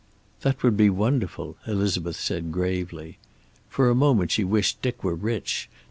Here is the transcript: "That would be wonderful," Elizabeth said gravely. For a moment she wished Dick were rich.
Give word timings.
"That 0.41 0.63
would 0.63 0.75
be 0.75 0.89
wonderful," 0.89 1.57
Elizabeth 1.67 2.15
said 2.15 2.51
gravely. 2.51 3.19
For 3.69 3.87
a 3.87 3.93
moment 3.93 4.31
she 4.31 4.43
wished 4.43 4.81
Dick 4.81 5.03
were 5.03 5.13
rich. 5.13 5.69